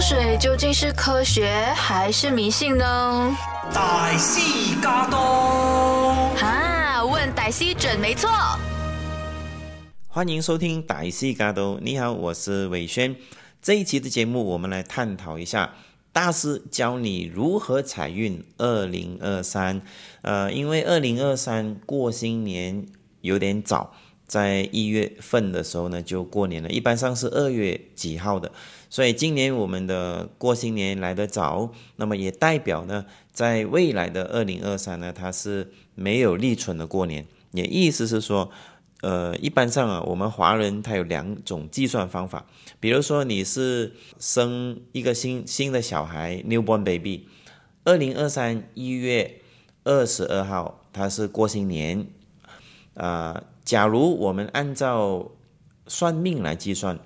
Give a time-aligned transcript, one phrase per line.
[0.00, 3.36] 风水究竟是科学还是迷信呢？
[3.70, 4.40] 大师
[4.80, 5.18] 驾到，
[6.40, 8.30] 啊，问歹西准没错。
[10.08, 13.14] 欢迎收听歹西嘎多，你好，我是伟轩。
[13.60, 15.74] 这一期的节目，我们来探讨一下
[16.14, 19.82] 大师教你如何财运二零二三。
[20.22, 22.86] 呃，因为二零二三过新年
[23.20, 23.92] 有点早，
[24.26, 28.50] 在一月份的时候呢就过年了，一般上是二月几号的，
[28.90, 38.50] 所以今年我们的过新年来得早，那么也代表呢，在未来的二零二三呢，它是没有立春的过年，也意思是说。
[39.02, 42.44] 呃，一般上啊，我们华人他有两种计算方法。
[42.78, 47.26] 比如说，你是生一个新新的小孩，newborn baby，
[47.84, 49.40] 二零二三一月
[49.84, 52.08] 二十二号，他是过新年。
[52.92, 55.30] 啊，假如我们按照
[55.86, 56.98] 算命来计算，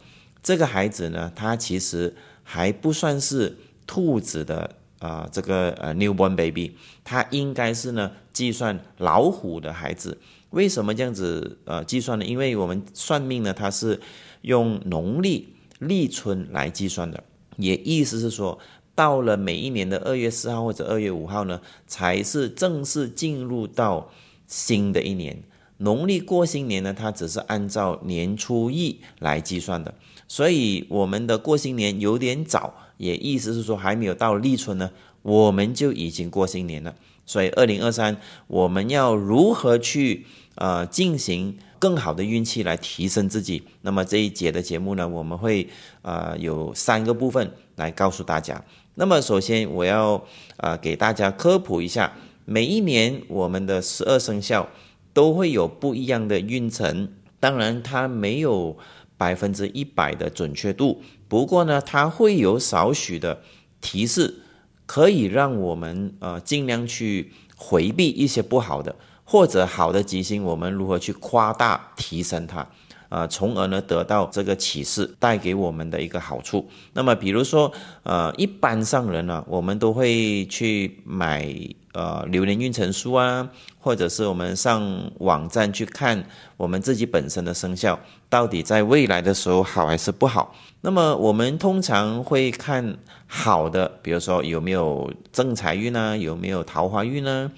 [0.44, 10.18] 这个孩子呢，他其实还不算是兔子的啊，这个呃 newborn baby，他应该是呢计算老虎的孩子。
[10.50, 12.24] 为什么这样子呃计算呢？
[12.26, 14.00] 因为我们算命呢，它是
[14.42, 17.24] 用农历立春来计算的，
[17.56, 18.58] 也意思是说，
[18.94, 24.10] 到了每一年的二月四号或者二月五号呢，才是正式进入到
[24.46, 25.42] 新的一年。
[25.78, 29.92] 农历过新年呢，它只是按照年初一来计算的，
[30.28, 34.90] 所以我们的过新年有点早，也意思是说还没有到立春呢，
[35.22, 36.94] 我们就已经过新年了。
[37.26, 40.26] 所以二零二三我们要如何去？
[40.56, 43.64] 呃，进行更好的运气来提升自己。
[43.82, 45.68] 那么这一节的节目呢，我们会
[46.02, 48.64] 呃有三个部分来告诉大家。
[48.94, 50.24] 那么首先我要
[50.58, 52.12] 呃给大家科普一下，
[52.44, 54.68] 每一年我们的十二生肖
[55.12, 57.08] 都会有不一样的运程。
[57.40, 58.78] 当然它没有
[59.16, 63.42] 百分之一百的准确度，不过呢，它会有少许的
[63.80, 64.42] 提示，
[64.86, 68.96] 可以让我们呃尽量去回避一些不好的。
[69.26, 72.68] 或者好的吉星，我们如何去夸大提升它，
[73.08, 76.68] 啊，从而呢得到这个启示带给我们的一个好处。
[76.92, 77.72] 那么，比如说，
[78.02, 81.50] 呃，一般上人呢，我们都会去买
[81.94, 86.22] 呃流年运程书啊，或者是我们上网站去看
[86.58, 90.54] 我们自己本身的生肖到底在未来的时候好还是不好。
[90.82, 96.18] 那么，我们通常会看好的，比如说有没有正财运呢？
[96.18, 97.50] 有没有桃花运呢？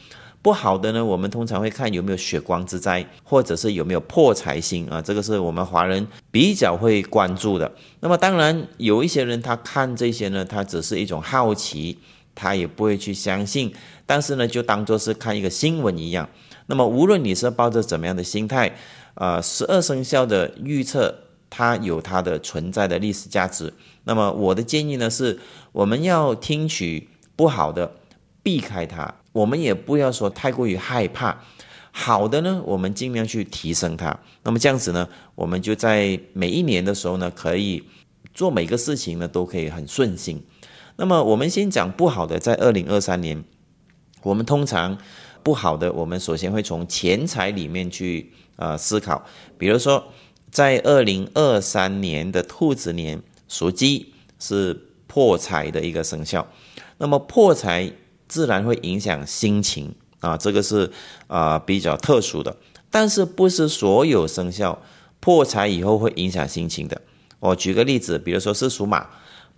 [0.42, 7.68] 不好的呢，我们通常会看有没有血光之灾，或者是有没有破财星啊，这个是我们华人比较会关注的。
[7.98, 11.98] 那么当然有一些人他看这些呢，他只是一种好奇，
[12.32, 13.74] 他也不会去相信，
[14.06, 16.28] 但是呢就当做是看一个新闻一样。
[16.66, 18.74] 那么无论你是抱着怎么样的心态，
[19.14, 21.14] 呃，十二生肖的预测
[21.50, 23.72] 它有它的存在的历史价值。
[24.04, 25.38] 那么我的建议呢是，
[25.72, 27.92] 我们要听取不好的，
[28.42, 29.14] 避开它。
[29.32, 31.38] 我们也不要说太过于害怕，
[31.90, 34.18] 好的呢，我们尽量去提升它。
[34.42, 37.84] 那么这样子呢，我们就在每一年的时候呢，可以
[38.32, 40.42] 做每个事情呢，都可以很顺心。
[40.96, 43.44] 那么我们先讲不好的，在二零二三年，
[44.26, 44.98] 我们通常
[45.44, 49.24] 不好的，我们首先会从钱财里面去呃思考。
[49.56, 50.04] 比如说，
[50.50, 54.76] 在二零二三年的兔子年属鸡是
[55.06, 56.46] 破财的一个生肖，
[56.98, 57.92] 那么破财。
[58.28, 60.90] 自然会影响心情啊，这个是
[61.28, 62.56] 啊比较特殊的，
[62.90, 64.82] 但是不是所有生肖
[65.20, 67.00] 破财以后会影响心情的。
[67.38, 69.06] 我举个例子，比如说是属马，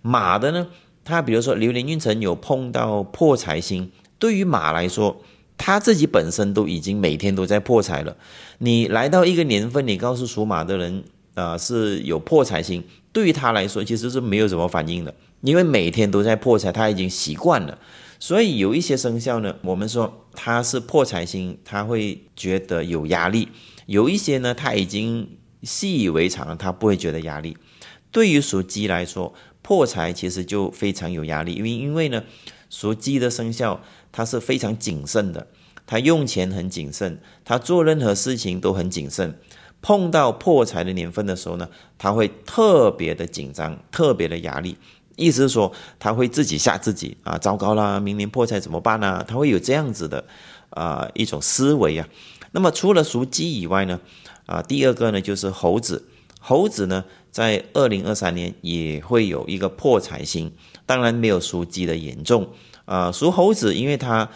[0.03, 0.67] 马的呢，
[1.03, 5.21] 它比如说流年运程有碰到破财星，对于马来说，
[5.57, 8.15] 他自己本身都已经每天都在破财了。
[8.59, 11.03] 你来到一个年份，你告诉属马的人
[11.33, 17.79] 啊是有破财星，对于他来说其实是没有什么反应的，因为每天都在破财，他已经习惯了。
[18.19, 23.47] 所以有一些生肖呢，我们说它是破财星，他会觉得有压力；
[23.85, 25.25] 有一些呢，他已经
[25.63, 27.55] 习以为常，他不会觉得压力。
[28.11, 32.21] 对于属鸡来说，破财其实就非常有压力，因为因为呢，
[32.69, 33.81] 属鸡的生肖
[34.11, 35.47] 它是非常谨慎的，
[35.85, 39.37] 他用钱很谨慎，他做任何事情都很谨慎。
[39.81, 44.77] 碰到破财的年份的时候呢，他会特别的紧张，特别的压力。
[45.15, 49.23] 意思是说，他会自己吓自己啊，糟糕啦，明年破财怎么办呢？
[49.27, 50.25] 他会有这样子的
[50.69, 52.07] 啊一种思维啊。
[52.51, 53.99] 那么除了属鸡以外呢，
[54.45, 56.05] 啊，第二个呢就是猴子，
[56.39, 60.51] 猴子呢在二零二三年也会有一个破财星，
[60.89, 62.49] 当然没有属鸡的严重
[62.85, 63.11] 啊。
[63.11, 64.27] 属猴子，因为他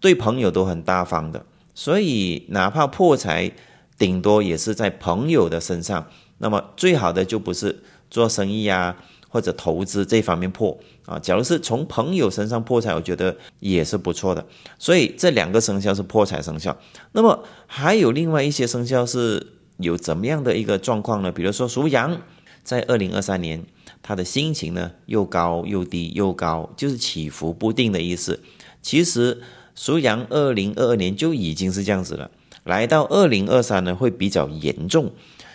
[0.00, 1.44] 对朋友都很大方的，
[1.74, 3.52] 所以哪怕破财，
[3.98, 6.06] 顶多也是在朋友的身上。
[6.38, 8.96] 那么最好的就不是做生意啊。
[9.30, 10.74] 或者投资这方面破
[11.04, 11.18] 啊。
[11.18, 14.42] 假如是从朋友身上破财，我觉得也是不错的。
[14.78, 16.74] 所以这两个生肖是破财生肖。
[17.12, 19.46] 那么还有另外一些生肖是
[19.76, 21.30] 有怎么样的一个状况呢？
[21.30, 22.18] 比如说属羊，
[22.64, 23.62] 在二零二三年，
[24.02, 28.40] 他的心情呢又高又低又高，就是起伏不定的意思。
[28.80, 29.42] 其实
[29.74, 32.30] 属羊二零二二年就已经是这样子了，
[32.64, 35.12] 来到二零二三呢会比较严重。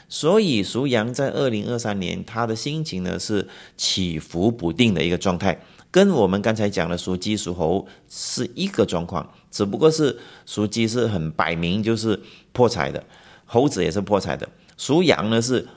[0.10, 5.60] 所以属羊在二零二三年，他的心情呢是起伏不定的一个状态，
[5.90, 12.20] 跟我们刚才讲的属鸡、属猴是一个状况，只不过是属鸡是很摆明就是
[12.52, 13.04] 破财的，
[13.46, 14.48] 猴子也是破财的，
[14.78, 15.68] 属羊呢是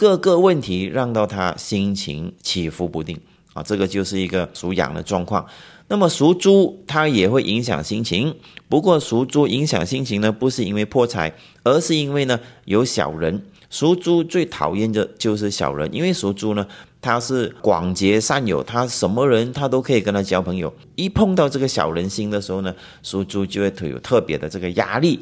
[0.00, 3.20] 各个问题让到他心情起伏不定
[3.52, 5.44] 啊，这个就是一个属羊的状况。
[5.88, 8.34] 那么属猪，它也会影响心情，
[8.66, 13.42] 不过属猪影响心情呢，不是因为破财，而是因为呢有小人。
[13.68, 16.66] 属猪最讨厌的就是小人，因为属猪呢，
[17.02, 20.72] 他是广结善友，他什么人他都可以跟他交朋友。
[20.94, 25.20] 一碰到这个小人心的时候呢，属猪就会有特别的这个压力。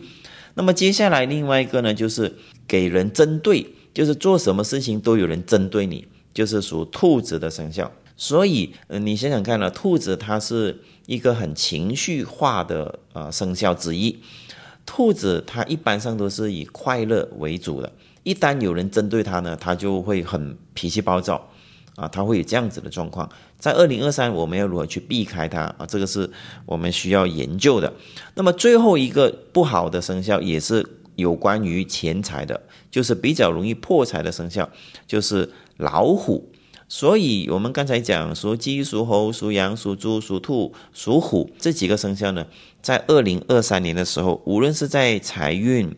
[0.54, 2.32] 那么接下来另外一个呢，就是
[2.68, 3.66] 给人针对，
[3.98, 7.90] 就是做什么事情都有人针对你，就是属兔子的生肖。
[8.16, 14.16] 所以，呃，你想想看呢，兔子它是一个很情绪化的呃生肖之一，
[14.86, 17.92] 兔子它一般上都是以快乐为主的。
[18.22, 21.48] 一旦有人针对它呢，它就会很脾气暴躁，
[21.96, 23.28] 啊，它会有这样子的状况。
[23.58, 25.84] 在二零二三，我们要如何去避开它啊？
[25.88, 26.30] 这个是
[26.64, 27.92] 我们需要研究的。
[28.36, 30.86] 那么最后一个不好的生肖也是
[31.18, 32.60] 有关于钱财的，
[32.90, 34.70] 就是比较容易破财的生肖，
[35.04, 36.48] 就是老虎。
[36.88, 42.46] 所以，我们刚才讲属鸡、属猴、属羊、属猪、属兔、属虎这几个生肖呢，
[42.80, 45.92] 在二零二三年的时候，无论是在财运，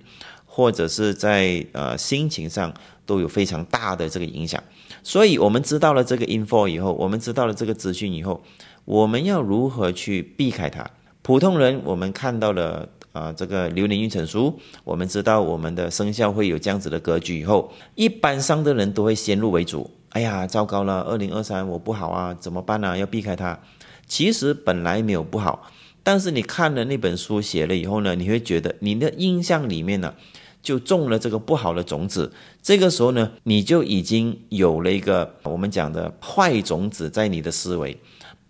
[0.46, 2.72] 或者是在呃心情上
[3.04, 4.60] 都有非常大的这个影响，
[5.04, 8.42] 所以我们知道了这个 info 以后，我们知道了这个资讯以后，
[8.84, 10.84] 我们要如何去避开它？
[11.22, 22.96] 普通人我们看到了啊这个流年运程书，我们知道我们的生肖会有这样子的格局以后，一般上的人都会先入为主，哎呀糟糕了，二零二三我不好啊，怎么办呢？
[22.96, 23.58] 要避开它。
[24.06, 25.70] 其实本来没有不好，
[26.02, 30.14] 但是你看了那本书写了以后呢，你会觉得你的印象里面呢。
[30.62, 32.30] 就种了这个不好的种子，
[32.60, 37.98] 这个时候呢，你就已经有了一个我们讲的坏种子在你的思维，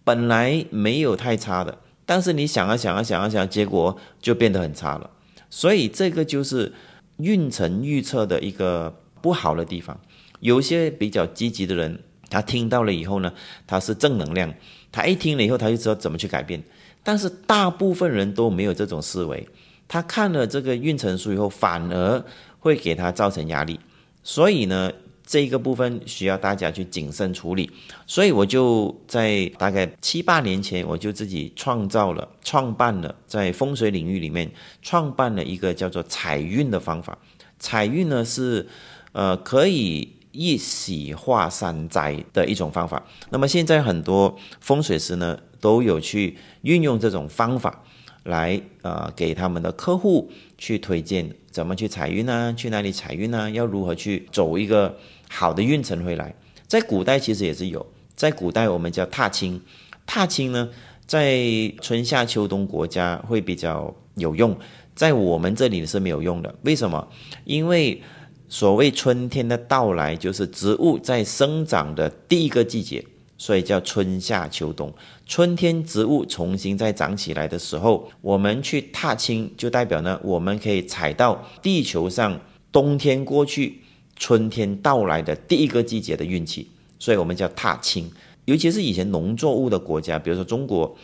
[0.03, 1.79] 本来没有太差的，
[2.11, 5.09] 但是你想啊想啊想啊想，结果就变得很差了。
[5.49, 6.73] 所以这个就是
[7.19, 8.93] 运程预测的一个
[9.23, 9.97] 不好的地方。
[10.41, 13.33] 有些比较积极的人，他听到了以后呢，
[13.65, 14.53] 他是正能量，
[14.91, 16.61] 他一听了以后，他就知道怎么去改变。
[17.05, 19.49] 但是大部分人都没有这种思维。
[19.87, 22.25] 他看了这个运程书以后，反而
[22.59, 23.79] 会给他造成压力，
[24.25, 24.91] 所以呢，
[25.31, 27.71] 这个部分需要大家去谨慎处理。
[28.05, 34.51] 所以我就在大概七八年前，我就自己创造了、创办了，在风水领域里面
[34.83, 37.17] 创办了一个叫做财运的方法。
[37.61, 38.67] 财运呢是
[39.13, 43.01] 呃可以一喜化三灾的一种方法。
[43.31, 47.85] 那么现在很多风水师呢都有去运用这种方法。
[48.25, 52.55] 来，呃，给他们的客户去推荐怎么去财运呢？
[52.55, 53.51] 去哪里财运呢？
[53.51, 54.99] 要如何去走一个
[55.33, 56.35] 好的运程回来？
[56.67, 59.61] 在古代其实也是有，在古代我们叫踏青，
[60.05, 60.69] 踏青呢，
[61.07, 61.41] 在
[61.81, 64.57] 春夏秋冬国家会比较有用，
[64.95, 66.55] 在我们这里是没有用的。
[66.63, 67.09] 为什么？
[67.45, 68.03] 因为
[68.49, 73.05] 所谓春天的到来，就是植物在生长的第一个季节。
[73.39, 74.93] 所以叫春夏秋冬，
[75.25, 82.39] 春天植物重新再长起来的时候，我们去踏青，就代表呢，我们可以踩到地球上
[82.71, 83.81] 冬天过去、
[84.21, 86.71] 春天到来的第一个季节的运气。
[87.01, 88.09] 所以我们叫踏青，
[88.45, 90.97] 尤其是以前农作物的国家，比如说中国，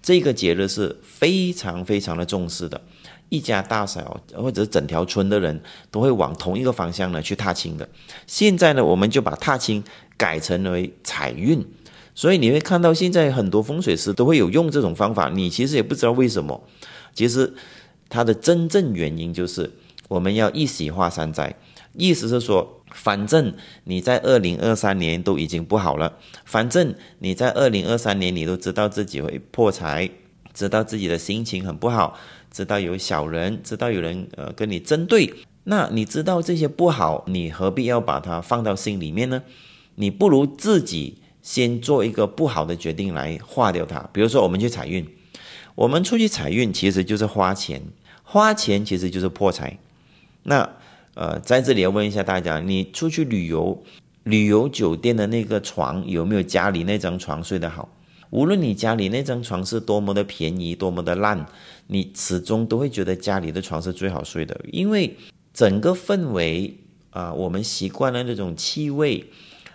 [0.00, 2.80] 这个节日是非常非常的重视的，
[3.28, 7.86] 一家大小或者整条村的人都会往同一个方向呢去踏青的。
[8.26, 9.84] 现在呢，我们就把踏青。
[10.18, 11.66] 改成为财运，
[12.14, 15.28] 所以你会看到现在很多风水师都会有用这种方法。
[15.30, 16.62] 你其实也不知道为什么，
[17.12, 17.52] 其实
[18.08, 19.68] 它的真正原因就是
[20.06, 21.52] 我们要一喜化三灾，
[21.94, 30.08] 意思是说，反正你在二零二三年都已经不好了，反正你在二零二三年你都知道自己会破财，
[30.54, 32.18] 知道自己的心情很不好，
[32.50, 35.32] 知道有小人，知道有人呃跟你针对，
[35.64, 39.42] 那你知道这些不好，你何必要把它放到心里面呢？
[39.96, 44.00] 你不如自己先做一个不好的决定来化掉它。
[44.12, 45.06] 比如说，我们去财运，
[45.74, 47.82] 我们出去财运其实就是花钱，
[48.22, 49.78] 花钱其实就是破财。
[50.44, 50.68] 那
[51.14, 53.82] 呃，在这里要问一下大家，你出去旅游，
[54.22, 57.86] 旅游酒店的那个床有没有家里那张床睡得好？
[58.30, 61.44] 无论你家里那张床是多么的便宜，多么的烂，
[61.88, 65.14] 你始终都会觉得家里的床是最好睡的，因为
[65.52, 66.74] 整个氛围
[67.10, 69.26] 啊，我们习惯了那种气味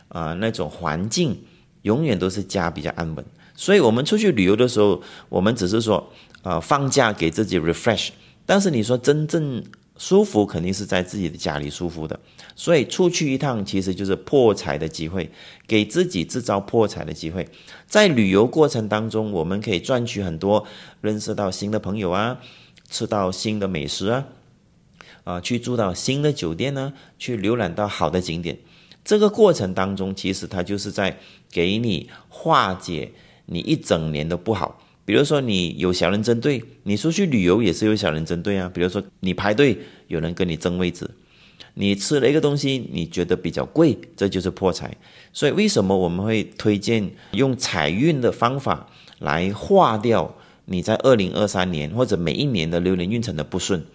[0.07, 1.37] 啊，那种环境，
[1.83, 3.23] 永远都是家比较安稳。
[3.55, 8.09] 所以，我们出去旅游的时候，我们只是说啊，放假给自己 refresh，
[8.43, 9.63] 但是你说真正。
[9.97, 12.19] 舒服肯定是在自己的家里舒服的，
[12.55, 15.29] 所以出去一趟其实就是破财的机会，
[15.67, 17.47] 给自己制造破财的机会。
[17.87, 20.65] 在旅游过程当中，我们可以赚取很多，
[21.01, 22.39] 认识到新的朋友啊，
[22.89, 24.25] 吃到新的美食啊，
[25.23, 28.59] 啊，去住到新的酒店呢，去浏览到好的景点。
[29.03, 31.17] 这个过程当中，其实它就是在
[31.49, 33.13] 给你化解
[33.45, 34.81] 你一整年的不好。
[35.07, 38.69] 比如说，你有小人针对，你出去旅游也是有小人针对啊。
[38.73, 41.09] 比如说，你排队有人跟你争位置，
[41.75, 44.97] 你吃了一个东西你觉得比较贵，这就是破财。
[45.31, 50.35] 所以，为什么我们会推荐用财运的方法来化掉
[50.65, 53.85] 你在二零二三年或者每一年的流年运程的不顺？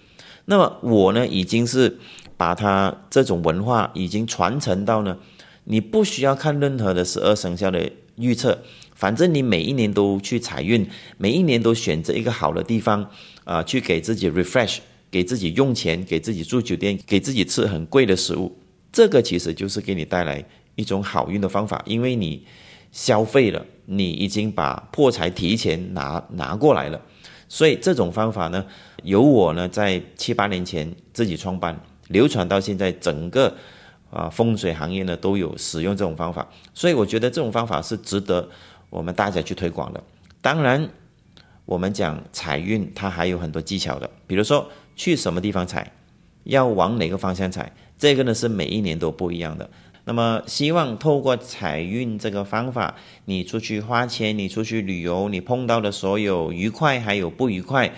[0.46, 1.98] 那么，我呢，已经是
[2.38, 5.18] 把它这种文化已经传承到呢，
[5.64, 8.62] 你不需要看任何的十二生肖的预测。
[8.94, 10.88] 反正你每一年都去财运，
[11.18, 13.10] 每一年都选择一个好的地方
[13.42, 14.78] 啊，去给自己 refresh，
[15.10, 18.56] 给自己用钱，给自己住酒店，给自己吃很贵的食物，
[18.92, 20.44] 这个其实就是给你带来
[20.76, 22.46] 一种好运的方法，因为你
[22.92, 27.00] 消费了，你已经把破财提前拿拿过来了，
[27.48, 28.64] 所以这种方法呢，
[29.02, 33.56] 由我呢在七八年前自己创办，流传到现在，整个
[34.12, 38.48] 啊风水行业呢都有使用这种方法，所以我觉得这种方法是值得。
[38.90, 40.04] 我们大家去推广的，
[40.42, 40.86] 当然，
[41.64, 44.10] 我们讲财运，它还有很多技巧的。
[44.26, 45.90] 比如说，去什么地方踩，
[46.44, 49.70] 要往哪个方向踩，这个呢是每一年都不一样的。
[50.04, 57.94] 那么，希望透过财运这个方法，你出去花钱，你出去旅游，你碰到的所有愉快还有不愉快，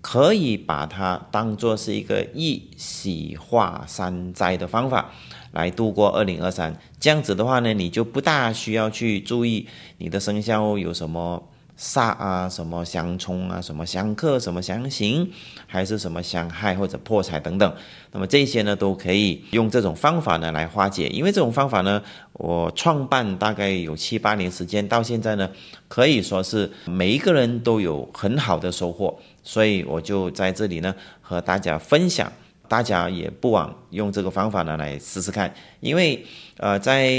[0.00, 5.10] 可以把它当做是一个一喜化三灾的方法。
[5.52, 11.42] 来度过二零二三，这样子的话呢，你就不大需要去注意你的生肖有什么
[11.76, 15.30] 煞啊，什么相冲啊，什么相克，什么相刑，
[15.66, 17.74] 还是什么相害或者破财等等。
[18.12, 21.08] 那么这些呢，都可以用这种方法呢来化解。
[21.08, 22.02] 因为这种方法呢，
[22.34, 25.48] 我创办大概有七八年时间，到现在呢，
[25.88, 32.30] 可以说是每一个人都有很好的收获，所以我就在这里呢和大家分享。
[32.68, 35.50] 大家也不枉用这个方法呢来试试看，
[35.80, 36.22] 因为
[36.58, 37.10] 呃，在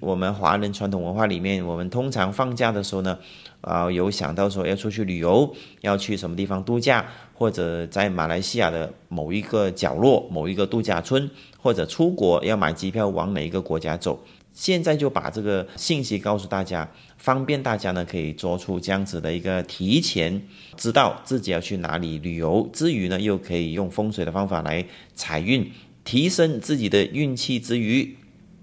[0.00, 3.18] 我们华人传统文化里面，我们通常放假的时候呢，
[3.60, 14.18] 啊，有想到说要出去旅游，要去什么地方度假，或者在马来西亚的某一个角落、某一个度假村，或者出国要买机票往哪一个国家走。
[14.54, 20.40] 现在就把这个信息告诉大家，方便大家呢可以做出这样子的一个提前
[20.76, 24.82] 知道自己要去哪里旅游，之余呢又可以用风水的方法来
[25.12, 25.68] 财运
[26.04, 28.16] 提升自己的运气之余，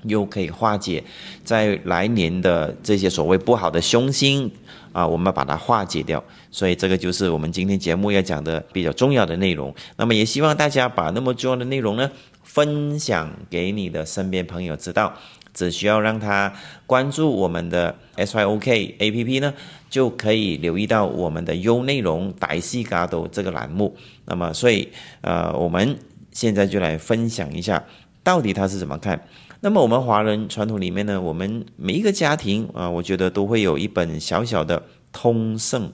[0.04, 1.04] 又可以化解
[1.44, 4.50] 在来年的这些所谓不好的凶星
[4.94, 6.24] 啊，我们把它化解掉。
[6.50, 9.76] 所以这个就是我们今天节目要讲的比较重要的内容。
[9.98, 12.10] 那么也希望大家把那么重要的内容呢
[12.44, 15.14] 分享给你的身边朋友知道。
[15.54, 16.54] 只需要让他
[16.86, 19.54] 关注我们的 SYOK APP 呢，
[19.90, 23.96] 就可以留意到我们的优内容“白戏嘎斗”这个栏目。
[24.26, 24.90] 那么，所以
[25.22, 25.98] 呃，我们
[26.32, 27.84] 现在就来分享一下，
[28.24, 29.28] 到底他是怎么看。
[29.60, 35.92] 那么，我们华人传统里面呢，我们每一个家庭啊，我觉得都会有一本小小的通胜。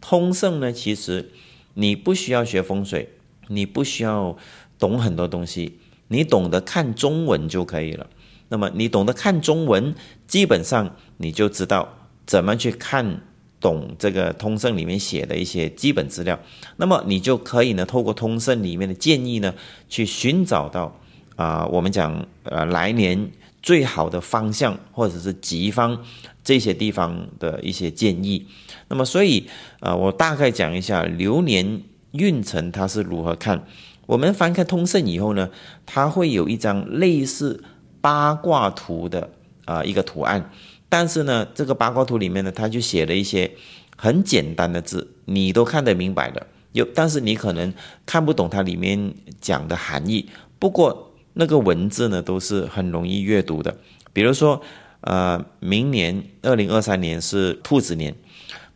[0.00, 1.30] 通胜呢，其实
[1.74, 3.08] 你不需要学风水，
[3.48, 4.36] 你不需要
[4.78, 5.78] 懂很多东西，
[6.08, 8.06] 你懂得看中文就可以了。
[8.52, 9.94] 那么你懂得看中文，
[10.26, 11.88] 基本上你就知道
[12.26, 13.22] 怎么去看
[13.58, 16.38] 懂这个通胜里面写的一些基本资料。
[16.76, 19.54] 那么你就可以呢，透过通胜里面的建议呢，
[19.88, 20.94] 去寻找到
[21.36, 23.30] 啊，我们讲呃来年
[23.62, 26.04] 最好的方向或者是吉方
[26.44, 28.46] 这些地方的一些建议。
[28.88, 29.48] 那么所以
[29.80, 31.80] 啊，我大概讲一下流年
[32.10, 33.64] 运程它是如何看。
[34.04, 35.48] 我们翻开通胜以后呢，
[35.86, 37.64] 它会有一张类似。
[38.02, 39.30] 八卦图的
[39.64, 40.50] 啊一个图案，
[40.90, 43.50] 但是呢，这个八卦图里面呢，它就写了一些
[43.96, 46.46] 很简单的字，你都看得明白的。
[46.72, 47.72] 有，但是你可能
[48.04, 50.28] 看不懂它里面讲的含义。
[50.58, 53.76] 不过那个文字呢，都是很容易阅读的。
[54.12, 54.60] 比如说，
[55.02, 58.14] 呃，明年二零二三年是兔子年，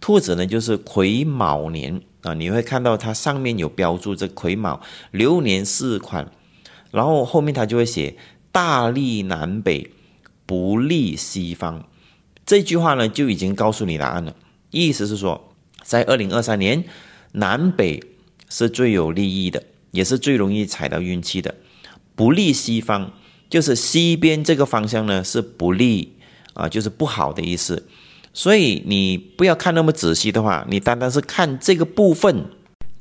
[0.00, 4.80] 兔子呢就是癸卯年啊，你会看到它上面有标注这癸卯
[5.10, 6.30] 流年四款，
[6.90, 8.16] 然后后面它就会写。
[8.56, 9.90] 大利南北
[10.46, 11.86] 不利西方。
[12.46, 14.34] 这句话呢，就已经告诉你答案了。
[14.70, 16.82] 意思是说，在二零二三年，
[17.32, 18.02] 南北
[18.48, 21.54] 是最有利益的，也是最容易踩到运气的。
[22.14, 23.10] 不利西方，
[23.50, 26.16] 就是西边这个方向呢是不利
[26.54, 27.86] 啊，就是不好的意思。
[28.32, 32.46] 所以你不要看那么仔细的话，你单单是看这个部分，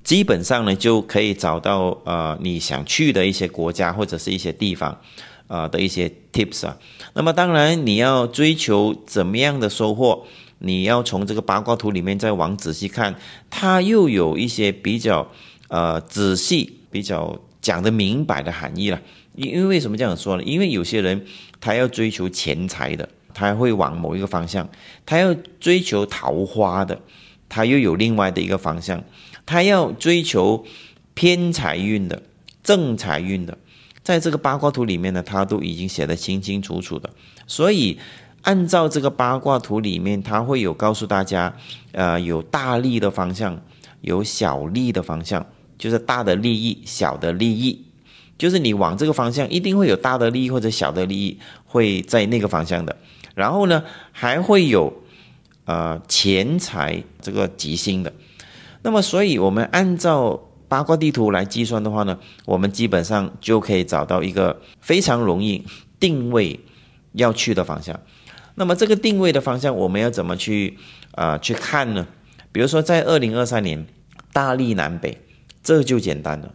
[0.03, 4.99] 基本上呢就可以找到呃你想去的一些国家或者是一些地方。
[5.47, 6.77] 啊的一些 tips 啊，
[7.13, 10.25] 那么当然你要追求怎么样的收获，
[10.59, 13.15] 你要从这个八卦图里面再往仔细看，
[13.49, 15.29] 它又有一些比较
[15.67, 18.99] 呃仔细、比较讲得明白的含义了。
[19.35, 20.43] 因为为什么这样说呢？
[20.43, 21.25] 因为有些人
[21.59, 24.65] 他要追求钱财的，他会往某一个方向；
[25.05, 26.99] 他要追求桃花的，
[27.49, 28.97] 他又有另外的一个方向；
[29.45, 30.65] 他要追求
[31.13, 32.23] 偏财运的、
[32.63, 33.57] 正财运的。
[34.05, 37.09] 在这个八卦图里面呢，它都已经写得清清楚楚的，
[37.47, 37.97] 所以
[38.43, 41.51] 按照这个八卦图里面，它会有告诉大家，
[41.91, 43.59] 呃，有大利的方向，
[44.01, 45.43] 有小利的方向，
[45.79, 47.83] 就是大的利益，小的利益，
[48.37, 52.95] 就是你往这个方向，一定会有大的利益或者小的利益会在那个方向的，
[53.33, 54.93] 然后呢，还会有
[55.65, 58.13] 呃钱财这个吉星的，
[58.83, 60.39] 那么，所以我们按照。
[60.75, 65.65] 八卦地图来计算的话呢，我们基本上就可以找到一个非常容易
[66.01, 66.59] 定位
[67.13, 67.97] 要去的方向。
[68.55, 70.77] 那么这个定位的方向，我们要怎么去
[71.11, 72.05] 啊去看呢？
[72.51, 73.87] 比如说在二零二三年
[74.33, 75.21] 大利南北，
[75.63, 76.53] 这就简单了。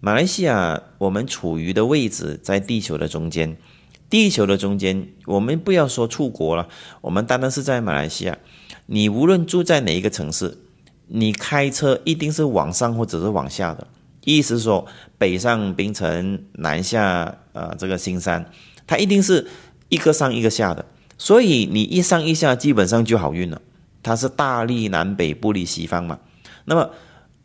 [0.00, 3.56] 马来西亚我们处于的位置在地球的中间，
[4.10, 6.68] 地球的中间，我们不要说出国了，
[7.00, 8.36] 我们单单是在马来西亚，
[8.84, 10.58] 你无论住在哪一个城市。
[11.06, 13.86] 你开车一定是往上或者是往下的，
[14.24, 14.86] 意思是说
[15.18, 18.50] 北上槟城，南下呃这个新山，
[18.86, 19.46] 它一定是
[19.90, 20.84] 一个上一个下的，
[21.18, 23.60] 所以你一上一下基本上就好运了。
[24.02, 26.18] 它是大利南北不离西方嘛。
[26.64, 26.90] 那么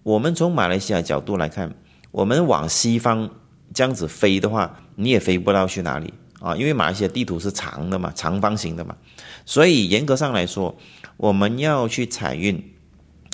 [0.04, 1.74] 我们从马来西亚角度来看，
[2.12, 3.30] 我们往西方
[3.74, 8.96] 这样子飞的话，你也飞不到去哪里啊，因为马来西亚地图是长的嘛，长方形的嘛，
[9.46, 10.78] 所以严格上来说，
[11.18, 12.74] 我们要去采运。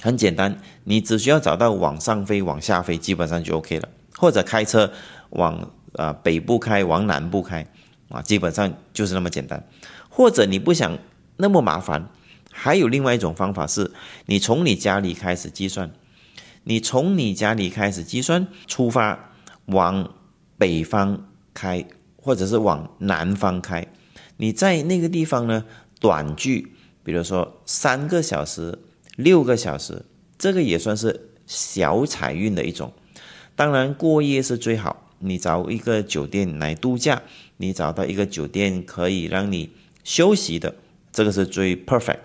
[0.01, 3.89] 很简单，你只需要找到往上飞、往下飞，基本上就 OK 了。
[4.17, 4.91] 或者开车
[5.31, 7.65] 往呃北部开、往南部开，
[8.09, 9.67] 啊，基本上就是那么简单。
[10.09, 10.97] 或者你不想
[11.37, 12.07] 那么麻烦，
[12.51, 13.91] 还有另外一种方法是，
[14.27, 15.91] 你从你家里开始计算，
[16.63, 19.31] 你从你家里开始计算，出发
[19.65, 20.13] 往
[20.57, 23.87] 北方开，或者是往南方开，
[24.37, 25.65] 你在那个地方呢，
[25.99, 28.77] 短距，比如说三个小时。
[29.15, 30.03] 六个小时，
[30.37, 32.93] 这个也算是小财运的一种。
[33.55, 35.01] 当然，过夜是最好。
[35.19, 37.21] 你找一个酒店来度假，
[37.57, 39.71] 你找到一个酒店可以让你
[40.03, 40.75] 休息的，
[41.11, 42.19] 这个是最 perfect。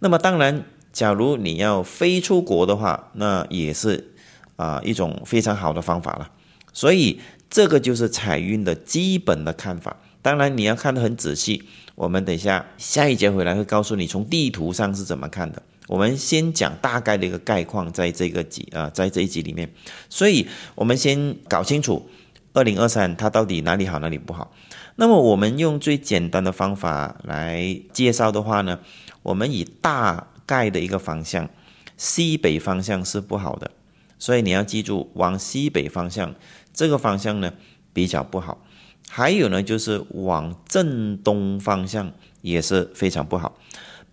[0.00, 4.12] 那么，当然，假如你要飞出国的话，那也是
[4.56, 6.30] 啊一种非常好的方法了。
[6.72, 9.96] 所以，这个就是财运的基本的看法。
[10.20, 11.62] 当然，你要看得很仔细。
[11.94, 15.62] 我们等一下下一节回来会告诉你，从地图上是怎么看的。
[15.92, 19.70] 我们先讲大概的一个概况，在这个集啊，在这一集里面，
[20.08, 22.08] 所以我们先搞清楚
[22.54, 24.54] 二零二三它到底哪里好，哪里不好。
[24.96, 28.78] 那么我们用最简单的方法来介绍的话呢，
[29.22, 31.50] 我们以大概的一个方向，
[31.98, 33.70] 西北方向是不好的，
[34.18, 36.34] 所以你要记住，往西北方向
[36.72, 37.52] 这个方向呢
[37.92, 38.64] 比较不好。
[39.10, 43.58] 还有呢，就是往正东方向也是非常不好。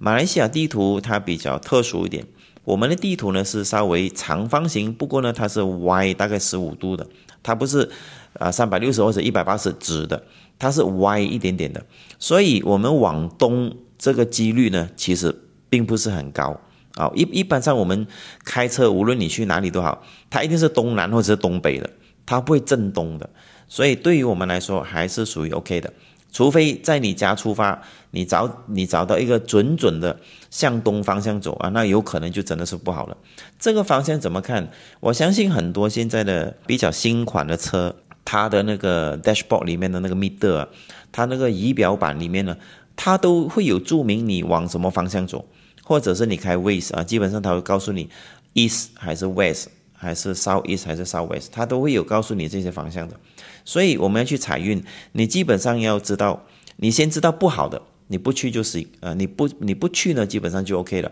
[0.01, 2.25] 马来西亚地图它比较特殊一点，
[2.63, 7.05] 我们的地图呢是稍微长方形，不过呢它是歪大概十五度的，
[7.43, 7.91] 它不是
[8.39, 10.23] 啊三百六十或者一百八十直的，
[10.57, 11.85] 它是歪一点点的，
[12.17, 15.35] 所以我们往东这个几率呢其实
[15.69, 16.57] 并不是很高。
[16.95, 17.11] 啊。
[17.13, 18.07] 一一般上我们
[18.45, 21.89] 开车无论你去哪里都好，它一定是东南或者是东北的，
[22.25, 23.29] 它不会正东的，
[23.67, 25.91] 所以对于我们来说还是属于 OK 的。
[26.31, 30.19] 除非在你家出发，你找你找到一个准准的
[30.51, 33.17] 向东方向走啊，那有可能就真的是不好了。
[33.57, 34.69] 这个方向怎么看？
[34.99, 40.67] 我相信很多现在的比较新款的车，它的那个 dashboard 里面的那个 meter，
[41.11, 42.55] 它那个仪表板里面呢，
[42.95, 45.45] 它都会有注明你往什么方向走，
[45.83, 48.07] 或者是你开 west 啊，基本上它会告诉你
[48.53, 49.69] east 还是 west。
[49.99, 53.19] 还是 south east 还是 south west，它都会有告诉你这些方向的。
[53.65, 54.81] 所以我们要去财运，
[55.11, 56.45] 你基本上要知道，
[56.77, 61.11] 你先知道不好的，你不去就是呃，你不你不去呢，基本上就 OK 了。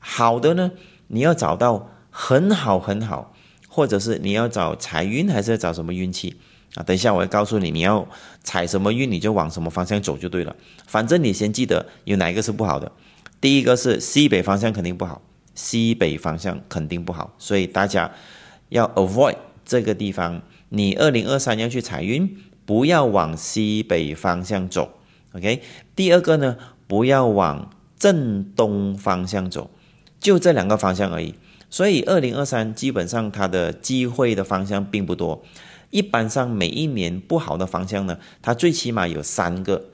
[0.00, 0.72] 好的呢，
[1.06, 3.32] 你要找到很好很好，
[3.68, 6.34] 或者是你要找财运，还是要找什么运气
[6.74, 6.82] 啊。
[6.82, 8.06] 等一下我会告诉你，你要
[8.42, 10.54] 踩什么运，你就往什么方向走就对了。
[10.86, 12.90] 反正你先记得有哪一个是不好的。
[13.40, 15.22] 第一个是西北方向肯定不好，
[15.56, 18.12] 西北方向肯定不好，所以大家
[18.68, 20.40] 要 avoid 这个地方。
[20.68, 24.98] 你二零二三要去财运，不要往西北方向走
[25.32, 25.62] ，OK。
[25.94, 26.56] 第二个呢，
[26.88, 29.70] 不要往正东方向走，
[30.18, 31.34] 就这两个方向而已。
[31.70, 35.42] 所以二零二三基本上它的机会的方向并不多。
[35.90, 39.84] 一般上每一年不好的方向呢，它最起码有三个，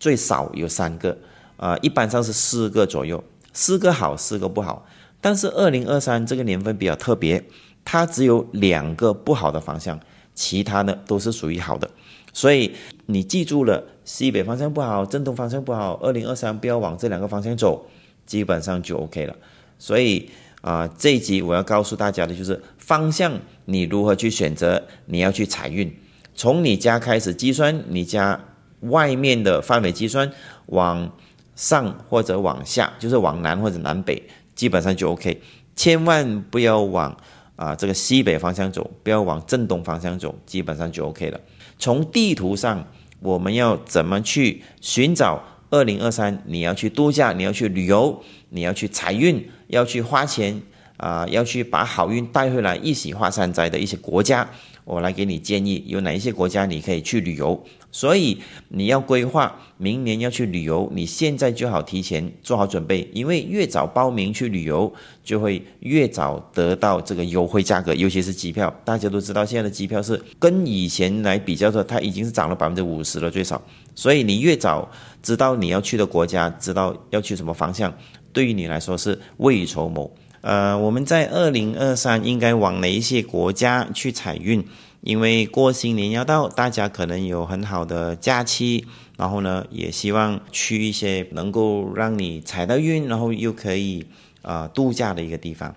[0.00, 1.16] 最少有三个，
[1.56, 4.84] 啊，一般上是四个左右，四个好，四个不好。
[5.20, 7.44] 但是二零二三这个年份比较特别，
[7.84, 9.98] 它只有两个不好的方向。
[10.38, 11.90] 其他的都是属于好的，
[12.30, 12.70] 所以
[13.06, 17.86] 你记住了，西北方向不好，正东方向不好，二零二三不要往这两个方向走，
[18.26, 19.34] 基本上就 OK 了。
[19.78, 20.28] 所以
[20.60, 23.32] 啊，这一集我要告诉大家的就是方向，
[23.64, 25.90] 你如何去选择，你要去财运，
[26.34, 28.38] 从你家开始计算，你家
[28.80, 30.30] 外面的范围计算，
[30.66, 31.10] 往
[31.54, 34.22] 上或者往下，就是往南或者南北，
[34.56, 35.40] 基本上就 OK，
[35.76, 37.16] 千万不要往。
[37.54, 41.40] 啊，这个西北方向走，不要往正东方向走，基本上就 OK 了。
[41.78, 42.86] 从地图上，
[43.20, 46.42] 我们要怎么去寻找二零二三？
[46.44, 50.60] 你要去度假，你要去旅游，你要去财运，要去花钱
[50.98, 54.46] 啊，要去把好运带回来，一起化山寨的一些国家，
[54.86, 57.60] 我来给你建议，有哪一些国家你可以去旅游。
[57.90, 64.92] 所以你要规划明年要去旅游，你现在就好提前做好准备，因为越早报名去旅游，
[65.24, 68.72] 就会越早得到这个优惠价格，尤其是机票。
[68.84, 73.60] 大家都知道，现在的机票是跟以前来比较的，它已经是涨了百分之五十了最少。
[73.96, 74.88] 所以你越早
[75.20, 77.92] 知道你要去的国家，知道要去什么方向，
[78.32, 80.08] 对于你来说是未雨绸缪。
[80.46, 84.64] 呃，我们在二零二三应该往哪一些国家去采运？
[85.00, 94.06] 因为过新年要到，大家可能有很好的假期，然后呢，也希望去一些能够让你踩到运，然后又可以
[94.42, 95.74] 啊度假的一个地方。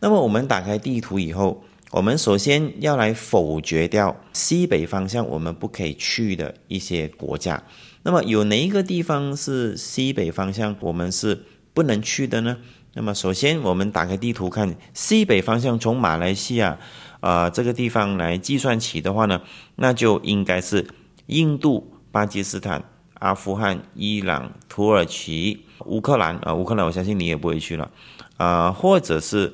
[0.00, 7.62] 那么我们打开地图以后，我们首先要来否决掉西北方向我们不可以去的一些国家。
[8.02, 12.56] 那么有哪一个地方是西北方向我们是不能去的呢？
[12.94, 16.78] 那么首先我们打开地图看西北方向，从马来西亚。
[17.20, 19.40] 啊，这个地方来计算起的话呢，
[19.74, 20.86] 那就应该是
[21.26, 22.80] 印度、巴基斯坦、
[23.14, 27.90] 阿富汗、伊朗、土耳其、乌克兰啊，乌克兰我相信你也不会去了
[28.36, 29.52] 啊，或者是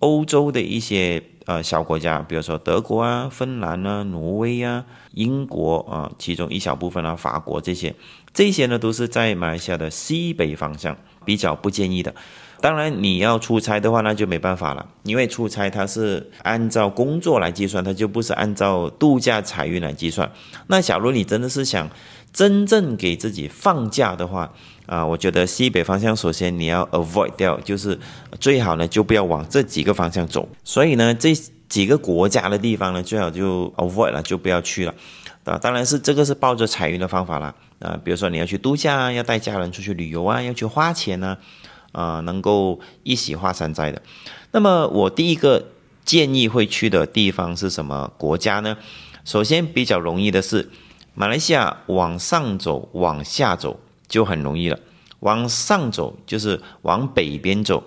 [0.00, 7.94] 欧洲的一些呃小国家，比如说德国啊、芬兰啊、挪威啊、英国啊，其中一小部分啊，法国这些，
[8.34, 12.12] 这些呢都是在马来西亚的西北方向，比较不建议的。
[12.60, 20.30] 当然，你要出差的话，那就没办法了，因为出差它是按照工作来计算，它就不是按照度假财运来计算。
[20.66, 21.88] 那假如你真的是想
[22.32, 24.52] 真正给自己放假的话，
[24.86, 27.98] 啊，我觉得西北方向首先你要 avoid 掉，就是
[28.40, 30.48] 最好呢就不要往这几个方向走。
[30.64, 31.32] 所以呢，这
[31.68, 34.94] 几个国家的地方呢，最好就 avoid 了，就不要去了。
[35.44, 37.54] 啊，当然是这个是抱着财运的方法了。
[37.78, 41.38] 啊，比如说你要去度假啊，要带家人出去旅游啊，要去花钱啊。
[41.92, 44.02] 啊，能够一喜化山寨的。
[44.52, 45.68] 那么，我第一个
[46.04, 48.76] 建议会去的地方是什么国家呢？
[49.24, 50.70] 首先，比较容易的是
[51.14, 54.78] 马来西亚，往上走、往下走就很容易了。
[55.20, 57.82] 往上走就是往北边走，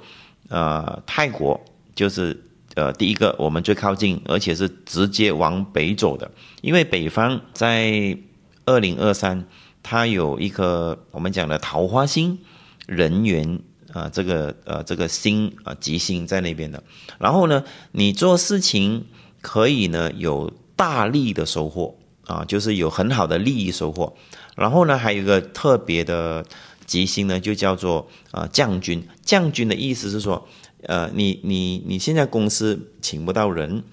[0.49, 1.59] 呃，泰国
[1.95, 2.43] 就是
[2.75, 6.29] 呃第一个我们最靠近，而且是直接往北走的。
[6.61, 8.17] 因为北方在
[8.65, 9.45] 二零二三，
[9.81, 12.37] 它有一颗我们讲的桃花星
[12.85, 13.59] 人缘。
[13.93, 16.81] 啊，这个呃，这个星啊，吉星在那边的。
[17.19, 19.05] 然后呢，你做事情
[19.41, 24.15] 可以呢有大利的收获啊，就是有很好的利益收获。
[24.55, 26.45] 然后呢，还有一个特别的
[26.85, 29.05] 吉星呢，就叫做啊将军。
[29.23, 30.47] 将军的意思是说，
[30.83, 33.83] 呃，你你你现在公司请不到人，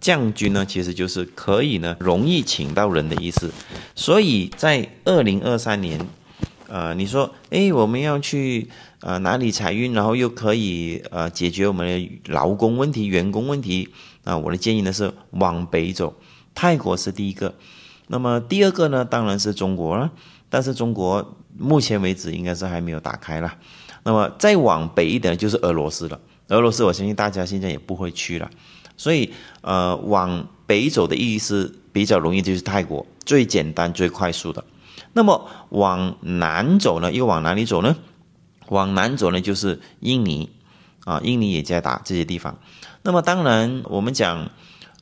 [0.00, 3.50] 将军呢其实就是可以呢容易请到人的意思。
[3.96, 6.06] 所以在二零二三年。
[6.72, 8.66] 呃，你说，哎，我们要去
[9.00, 13.90] 呃哪里财运，然后又可以呃解决我们的劳工问题、员工问题
[14.24, 14.38] 啊？
[14.38, 16.14] 我的建议呢是往北走，
[16.54, 17.54] 泰国是第一个，
[18.06, 20.10] 那么第二个呢当然是中国了，
[20.48, 23.54] 但是中国目前为止应该是还没有打开了。
[24.02, 28.50] 那么再往北一点就是俄罗斯了，俄罗斯我相信大家现在也不会去了，
[28.96, 29.30] 所以
[29.60, 34.64] 呃往北走的意思比较容易就是泰国，最简单最快速的。
[35.12, 37.12] 那么往南走呢？
[37.12, 37.96] 又往哪里走呢？
[38.68, 40.48] 往南走呢，就是印尼
[41.04, 42.58] 啊，印尼也在打这些地方。
[43.02, 44.48] 那么当然，我们讲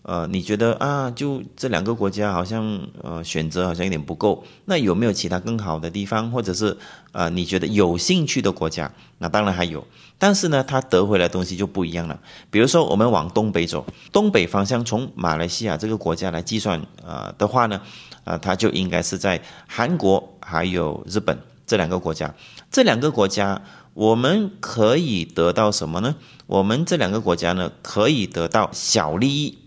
[0.02, 6.76] 呃，你觉得啊，就这两个国家好像呃选择好像有点不够，那有没有其他更好的地方，或者是
[7.12, 8.90] 呃你觉得有兴趣的国家？
[9.18, 9.86] 那当然还有，
[10.18, 12.18] 但是呢，它得回来东西就不一样了。
[12.50, 17.82] 比如说，我们往东北走，东北方向从马来西亚这个国家来计算呃的话呢，
[18.24, 22.34] 呃，它就应该是在韩国还有日本这两个国家。
[22.70, 23.62] 这两个国家
[23.94, 26.16] 我们可以得到什么呢？
[26.46, 29.58] 我们这两个国家呢，可以得到小利益。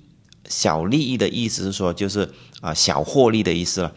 [0.50, 3.94] 小利益的意思是说，就是啊小获利的意思了，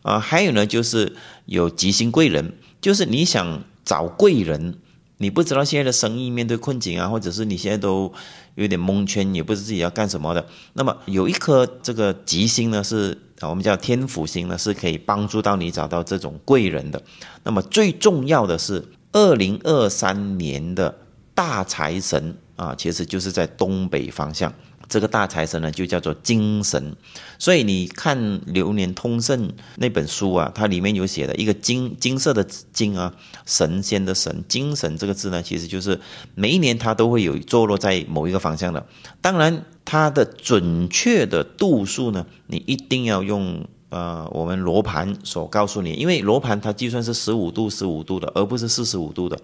[0.00, 4.78] 啊还有呢就是有吉星贵人，就是你想找贵人，
[5.18, 8.10] 你不知道现在的生意面对困境啊，或者是你现在都
[8.54, 17.02] 有点蒙圈，也不知自己要干什么的，那么有一颗这个吉星呢是啊我们叫天府星呢，是可以帮助到你找到这种贵人的。
[17.42, 20.96] 那么最重要的是，二零二三年的
[21.34, 24.52] 大财神啊，其实就是在东北方向。
[24.90, 26.96] 这个大财神呢，就叫做金神，
[27.38, 33.14] 所以你看《流年通胜》那本书啊，它里面有写的一个金金色的金啊，
[33.46, 36.00] 神仙的神，精神这个字呢，其实就是
[36.34, 38.84] 每一年它都会有坐落在某一个方向的。
[39.20, 49.38] 当然，它的准确的度数呢，你一定要用呃我们罗盘所告诉你，因为罗盘它计算是十五度十五度的，而不是四十五度的。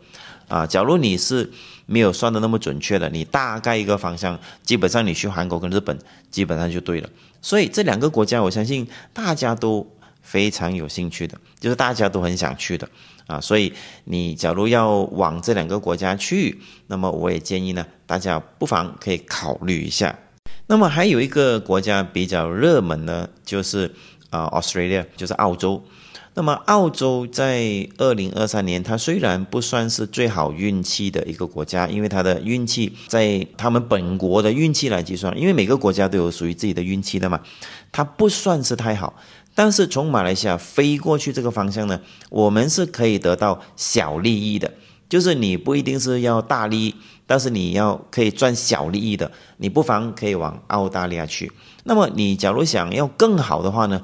[0.49, 1.51] 啊，假如你是
[1.87, 5.99] 没有算的那么准确的，你大概一个方向，基本上你去韩国跟日本
[6.31, 7.11] 基本上就对了。
[7.43, 9.85] 所以这两个国家，我相信大家都
[10.23, 12.89] 非常有兴趣的，就是大家都很想去的
[13.27, 13.41] 啊。
[13.41, 13.73] 所以
[14.05, 20.17] 你假如要往这两个国家去，那么我也建议呢，大家不妨可以考虑一下。
[20.69, 23.93] 那么还有一个国家比较热门呢，就是
[24.31, 25.83] 啊，Australia，就是澳洲。
[26.39, 37.41] 那么，澳洲在二零二三年，它虽然不算是最好运气的一个国家，因为它的运气在他们本国的运气来计算，因为每个国家都有属于自己的运气的嘛，
[37.91, 39.15] 它不算是太好。
[39.55, 44.71] 但是从马来西亚飞过去这个方向呢，我们是可以得到小利益的，
[45.09, 46.95] 就是你不一定是要大利益，
[47.27, 51.51] 但是你要可以赚小利益的，你不妨可以往澳大利亚去。
[51.85, 54.01] 那么，你假如想要更好的话呢？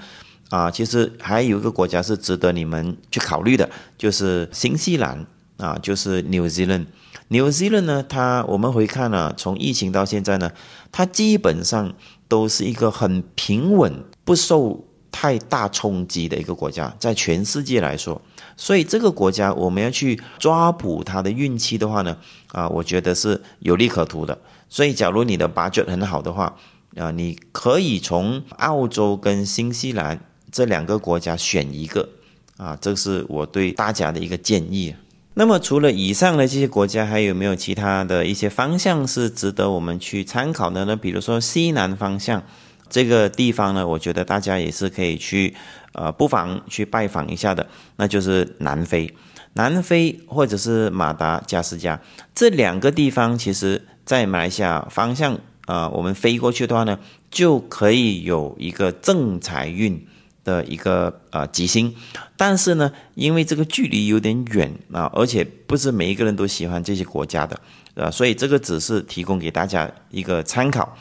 [0.51, 6.85] 啊，其实还有一个国家是值得你们去考虑的，就是新西兰啊，就是 New Zealand。
[7.29, 10.53] New Zealand 呢，它我们回看了，从疫情到现在呢，
[10.91, 11.95] 它基本上
[12.29, 18.21] 都是一个很平稳、不受太大冲击的一个国家，在全世界来说，
[18.63, 22.17] 所以这个国家我们要去抓捕它的运气的话呢，
[22.53, 24.39] 啊，我觉得是有利可图的。
[24.69, 26.55] 所以，假如你的 budget 很好的话，
[26.97, 30.21] 啊，你可以从澳洲跟新西兰。
[30.53, 32.09] 这两个国家选一个
[32.57, 34.95] 啊，这是我对大家的一个建议。
[35.35, 40.95] 那么除了以上的这些国家，还有没有其他的一些方向是值得我们去参考的呢？
[40.95, 42.45] 比如说西南方向
[42.93, 45.55] 这个地方呢，我觉得大家也是可以去
[45.95, 49.13] 呃，不妨去拜访一下的，那就是南非。
[49.55, 51.99] 南非或者是马达加斯加
[52.35, 56.99] 这两个地方，其实在马来西亚方向啊，我们飞过去的话呢，
[57.31, 60.07] 就可以有一个正财运。
[60.45, 61.95] 的一个呃吉星，
[62.37, 67.57] 但是呢，因为这个距离有点远啊，而且不是每一个人都喜欢这些国家的，
[67.95, 70.97] 啊，所以这个只是提供给大家一个参考。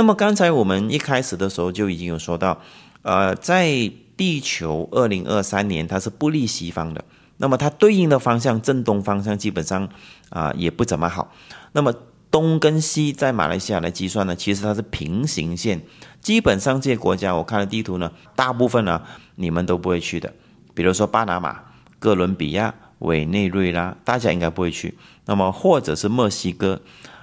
[0.00, 2.58] 那么刚才我们一开始的时候就已经有说到，
[3.02, 3.68] 呃，在
[4.16, 7.04] 地球二零二三年它是不利西方的，
[7.36, 9.86] 那么它对应的方向正东方向基本上
[10.30, 11.30] 啊也不怎么好。
[11.72, 11.92] 那么
[12.30, 15.82] 东跟西在马来西亚来计算呢，其实它是平行线。
[16.22, 19.02] 基本上这些国家，我看了地图呢，大部分呢
[19.34, 20.32] 你们都不会去的。
[20.72, 21.60] 比如说巴拿马、
[21.98, 24.96] 哥伦比亚、委内瑞拉，大家应该不会去。
[25.26, 26.80] 那么或者是墨西哥，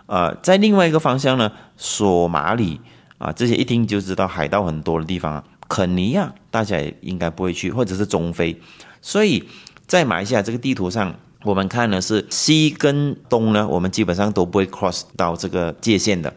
[0.08, 2.82] 呃，在另外一个方向呢，索马里
[3.20, 5.44] 啊，这些一听就知道海盗很多的地方啊。
[5.70, 8.60] 肯尼亚大家也应该不会去，或者是中非。
[9.02, 9.44] 所以
[9.86, 16.34] 在马来西亚这个地图上，我们看的是西跟东呢，我们基本上都不会 cross 到这个界限的。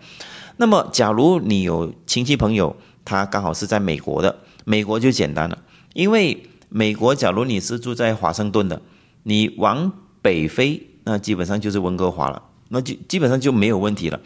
[0.56, 5.56] 那么，假如你有亲戚朋友，他刚好是在美国的，美国就简单了，
[5.94, 8.82] 因为美国，假如你是住在华盛顿的，
[9.22, 14.18] 你往北飞，那基本上就是温哥华了，那就基本上就没有问题了。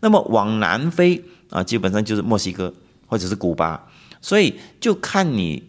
[0.00, 2.72] 那么往南飞啊，基本上就是墨西哥
[3.06, 3.88] 或者是古巴，
[4.20, 5.62] 所以就看你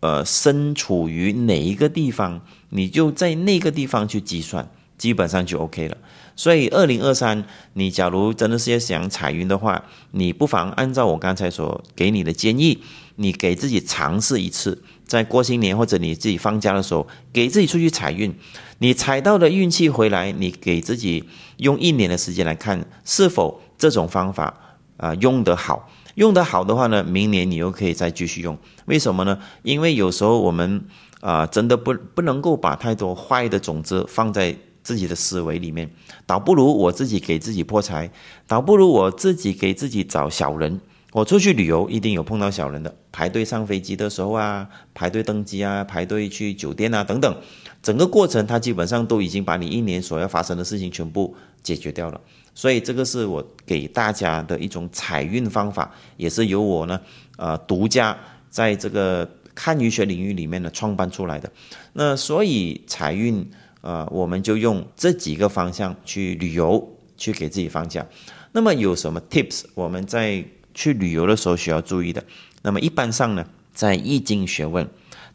[0.00, 4.68] 呃身处于哪一个地方，你就在那个地方去计算，
[4.98, 5.96] 基本上就 OK 了。
[6.36, 7.44] 所以，二零二三，
[7.74, 12.82] 你假如真的是要想彩云的话，你不妨按照我刚才所给你的建议，
[13.16, 18.34] 你给自己尝试一次，在过新年或者你自己放假的时候，给自己出去踩运。
[18.78, 21.24] 你踩到的运气回来，你给自己
[21.58, 24.54] 用一年的时间来看，是否这种方法
[24.96, 25.90] 啊用得好。
[26.16, 28.56] 用得好的话呢，明年你又可以再继续用。
[28.86, 29.38] 为什么呢？
[29.62, 30.84] 因为有时候我们
[31.20, 35.90] 啊，真的不不能够把太多坏的种子放在自己的思维里面，
[36.24, 38.10] 倒不如我自己给自己破财，
[38.46, 40.80] 倒不如我自己给自己找小人。
[41.14, 47.40] 我出去旅游一定有碰到小人的，排队上飞机的时候啊，排队登机啊，排队去酒店啊等等，
[47.80, 52.20] 整个过程他基本上都已经把你一年所要发生的事情全部解决掉了。
[52.52, 57.00] 所以这个是我给大家的一种财运方法，也是由我呢，
[57.36, 58.18] 呃，独家
[58.50, 61.48] 在这个看鱼学领域里面呢创办出来的。
[61.92, 63.48] 那所以财运，
[63.82, 66.84] 呃，我们就用这几个方向去旅游，
[67.16, 68.04] 去给自己放假。
[68.50, 69.62] 那么有什么 tips？
[69.76, 72.24] 我们在去旅游的时候需要注意的，
[72.62, 74.86] 那么一般上呢，在易经学问，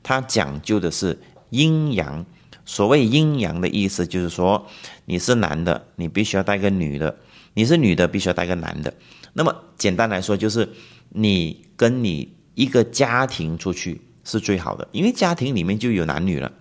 [0.03, 1.17] 它讲究的是
[1.49, 2.25] 阴阳。
[2.65, 4.67] 所谓阴阳的意思，就是说
[5.05, 7.15] 你是男的，你必须要带个女的；
[7.55, 8.93] 你是女的，必须要带个男的。
[9.33, 10.69] 那么简单来说，就是
[11.09, 16.51] 你跟你一个家庭出去是最好的，因为家庭里面就有男女了。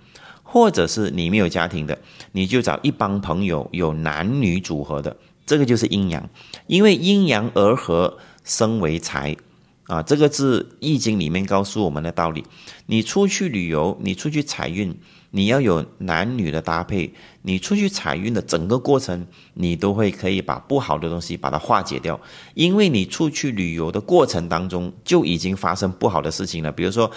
[0.43, 1.99] 或者是你没有家庭的，
[2.33, 5.15] 你就找一帮朋友有男女组合的，
[5.45, 6.31] 这个就是阴阳，
[6.67, 8.17] 因为阴阳而合。
[8.49, 9.37] 生为财，
[9.85, 12.43] 啊，这个是易经里面告诉我们的道理。
[12.87, 14.99] 你出去旅游，你出去财运，
[15.33, 17.13] 你要有男女的搭配。
[17.43, 22.19] 你出去财运的整个过程，你都会可以把不好的东西把它化解掉。
[22.55, 26.73] 因为你出去旅游的过程当中就已经发生不好的事情了。
[26.73, 27.11] 比如说，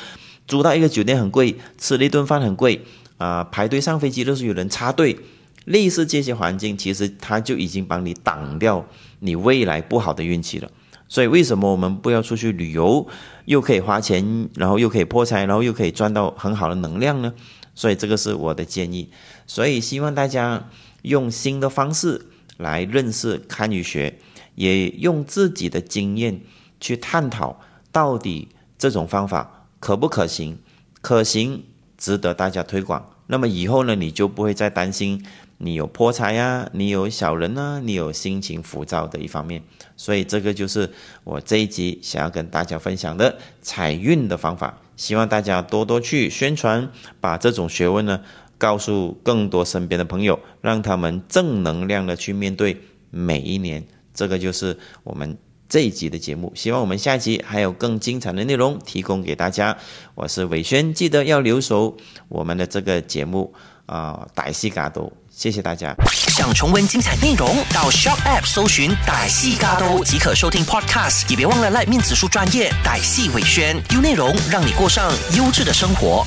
[0.47, 2.81] 租到一个酒店很贵，吃了一顿饭很贵，
[3.17, 5.17] 啊，排队上飞机都是有人插队，
[5.65, 8.85] 类似这些环境，其实它就已经帮你挡掉
[9.19, 10.69] 你未来不好的运气了。
[11.11, 13.05] 所以，为什么我们不要出去旅游，
[13.43, 17.33] 又可以花钱，然后又可以破财，然后又可以赚到很好的能量呢？
[17.75, 19.09] 所以，这个是我的建议。
[19.45, 20.69] 所以，希望大家
[21.01, 24.19] 用新的方式来认识堪舆学，
[24.55, 26.39] 也用自己的经验
[26.79, 27.59] 去探讨，
[27.91, 28.47] 到底
[28.77, 30.59] 这种方法可不可行？
[31.01, 31.65] 可行，
[31.97, 33.09] 值得大家推广。
[33.27, 35.25] 那么以后呢，你就不会再担心。
[35.63, 39.61] 你有破财呀，你有小人呐，你有心情浮躁的一方面，
[39.95, 40.89] 所以这个就是
[41.23, 44.79] 我这一集想要跟大家分享的财运的方法。
[44.97, 48.21] 希望大家多多去宣传，把这种学问呢
[48.57, 53.85] 告诉更多身边的朋友，让他们正能量的去面对每一年。
[54.15, 55.37] 这个就是我们
[55.69, 56.51] 这一集的节目。
[56.55, 59.77] 希望我们下一集还有更精彩的内容提供给大家。
[60.15, 61.95] 我是伟轩，记得要留守
[62.29, 63.53] 我们的这个节目
[63.85, 65.13] 啊，歹西嘎多。
[65.33, 65.95] 谢谢大家。
[66.27, 71.29] 想重温精彩内容，到 Shop App 搜寻“歹戏嘎都”即可收听 Podcast。
[71.29, 76.25] 也别忘了赖面子书专业歹戏伟轩，优内容让你过上优质的生活。